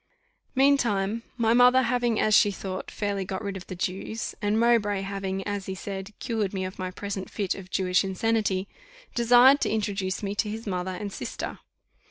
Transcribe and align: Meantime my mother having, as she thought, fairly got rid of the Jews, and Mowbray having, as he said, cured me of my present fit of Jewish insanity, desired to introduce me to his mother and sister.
Meantime 0.55 1.21
my 1.37 1.53
mother 1.53 1.83
having, 1.83 2.19
as 2.19 2.33
she 2.33 2.49
thought, 2.49 2.89
fairly 2.89 3.23
got 3.23 3.43
rid 3.43 3.55
of 3.55 3.67
the 3.67 3.75
Jews, 3.75 4.33
and 4.41 4.59
Mowbray 4.59 5.01
having, 5.01 5.43
as 5.45 5.67
he 5.67 5.75
said, 5.75 6.11
cured 6.17 6.55
me 6.55 6.65
of 6.65 6.79
my 6.79 6.89
present 6.89 7.29
fit 7.29 7.53
of 7.53 7.69
Jewish 7.69 8.03
insanity, 8.03 8.67
desired 9.13 9.61
to 9.61 9.69
introduce 9.69 10.23
me 10.23 10.33
to 10.33 10.49
his 10.49 10.65
mother 10.65 10.95
and 10.95 11.13
sister. 11.13 11.59